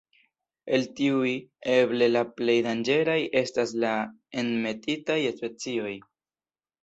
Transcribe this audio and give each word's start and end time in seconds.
El 0.75 0.85
tiuj, 0.99 1.33
eble 1.73 2.07
la 2.13 2.23
plej 2.39 2.55
danĝeraj 2.67 3.19
estas 3.41 3.75
la 3.83 3.93
enmetitaj 4.43 5.19
specioj. 5.37 5.93